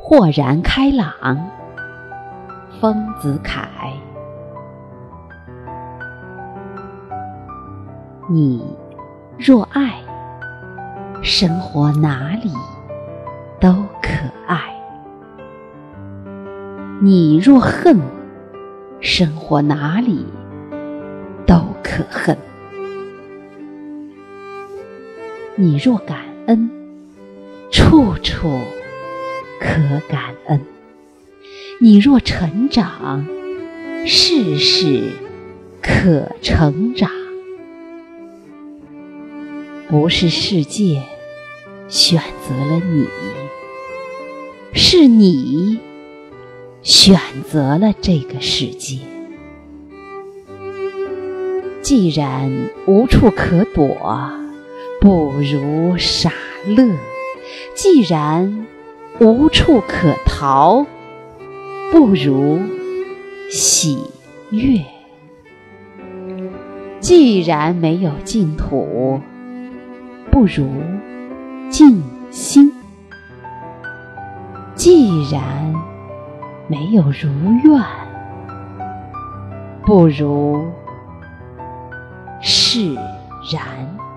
[0.00, 1.12] 豁然开朗。
[2.80, 3.68] 丰子恺，
[8.30, 8.62] 你
[9.36, 10.00] 若爱，
[11.22, 12.52] 生活哪里
[13.58, 14.10] 都可
[14.46, 14.58] 爱；
[17.00, 18.00] 你若恨，
[19.00, 20.24] 生活哪里
[21.44, 22.36] 都可恨；
[25.56, 26.70] 你若感恩，
[27.72, 28.48] 处处
[29.60, 30.60] 可感恩。
[31.80, 33.26] 你若成长，
[34.06, 35.12] 事事
[35.80, 37.10] 可成长。
[39.88, 41.02] 不是世界
[41.88, 43.06] 选择了你，
[44.74, 45.78] 是你
[46.82, 47.18] 选
[47.50, 48.98] 择了这个世界。
[51.80, 54.30] 既然无处可躲，
[55.00, 56.30] 不如傻
[56.66, 56.98] 乐；
[57.74, 58.66] 既然
[59.20, 60.86] 无处可逃，
[61.90, 62.60] 不如
[63.50, 63.98] 喜
[64.50, 64.80] 悦。
[67.00, 69.20] 既然没有净土，
[70.30, 70.68] 不如
[71.68, 72.70] 静心；
[74.74, 75.74] 既然
[76.68, 77.28] 没有如
[77.64, 77.82] 愿，
[79.84, 80.64] 不如
[82.40, 82.94] 释
[83.52, 84.07] 然。